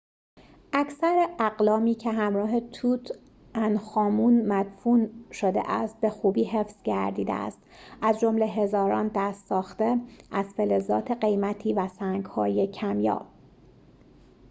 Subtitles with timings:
[0.73, 7.59] اکثر اقلامی که همراه توت‌عنخ‌آمون مدفون شده است به خوبی حفظ گردیده است
[8.01, 10.01] از جمله هزاران دست‌ساخته
[10.31, 13.27] از فلزات قیمتی و سنگ‌های کمیاب